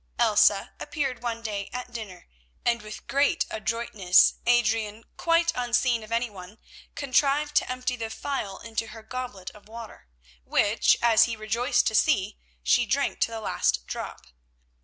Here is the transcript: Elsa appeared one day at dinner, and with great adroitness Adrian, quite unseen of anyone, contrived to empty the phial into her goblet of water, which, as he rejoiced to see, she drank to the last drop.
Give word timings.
Elsa 0.17 0.73
appeared 0.79 1.21
one 1.21 1.43
day 1.43 1.69
at 1.71 1.93
dinner, 1.93 2.25
and 2.65 2.81
with 2.81 3.05
great 3.05 3.45
adroitness 3.51 4.33
Adrian, 4.47 5.03
quite 5.15 5.51
unseen 5.53 6.01
of 6.01 6.11
anyone, 6.11 6.57
contrived 6.95 7.53
to 7.57 7.71
empty 7.71 7.95
the 7.95 8.09
phial 8.09 8.57
into 8.61 8.87
her 8.87 9.03
goblet 9.03 9.51
of 9.51 9.67
water, 9.69 10.07
which, 10.43 10.97
as 11.03 11.25
he 11.25 11.35
rejoiced 11.37 11.85
to 11.85 11.93
see, 11.93 12.39
she 12.63 12.87
drank 12.87 13.19
to 13.19 13.29
the 13.29 13.39
last 13.41 13.85
drop. 13.85 14.25